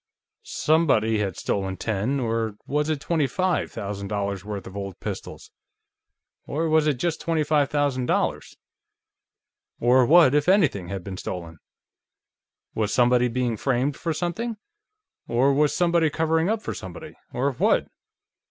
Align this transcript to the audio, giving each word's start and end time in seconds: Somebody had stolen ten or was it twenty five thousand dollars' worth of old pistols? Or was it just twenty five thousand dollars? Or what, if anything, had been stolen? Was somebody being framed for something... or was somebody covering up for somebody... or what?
Somebody 0.41 1.19
had 1.19 1.37
stolen 1.37 1.77
ten 1.77 2.19
or 2.19 2.55
was 2.65 2.89
it 2.89 2.99
twenty 2.99 3.27
five 3.27 3.69
thousand 3.71 4.07
dollars' 4.07 4.43
worth 4.43 4.65
of 4.65 4.75
old 4.75 4.99
pistols? 4.99 5.51
Or 6.47 6.67
was 6.67 6.87
it 6.87 6.95
just 6.95 7.21
twenty 7.21 7.43
five 7.43 7.69
thousand 7.69 8.07
dollars? 8.07 8.57
Or 9.79 10.03
what, 10.07 10.33
if 10.33 10.49
anything, 10.49 10.87
had 10.87 11.03
been 11.03 11.17
stolen? 11.17 11.59
Was 12.73 12.91
somebody 12.91 13.27
being 13.27 13.57
framed 13.57 13.95
for 13.95 14.11
something... 14.11 14.57
or 15.27 15.53
was 15.53 15.71
somebody 15.71 16.09
covering 16.09 16.49
up 16.49 16.63
for 16.63 16.73
somebody... 16.73 17.13
or 17.31 17.51
what? 17.51 17.87